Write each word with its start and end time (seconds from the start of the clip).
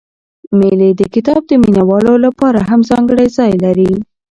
مېلې 0.57 0.89
د 0.99 1.01
کتاب 1.13 1.41
د 1.47 1.51
مینه 1.61 1.83
والو 1.89 2.13
له 2.23 2.29
پاره 2.39 2.61
هم 2.69 2.81
ځانګړى 2.89 3.25
ځای 3.37 3.53
لري. 3.63 3.91